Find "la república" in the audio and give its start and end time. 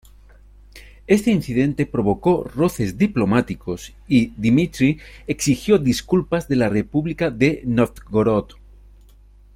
6.55-7.29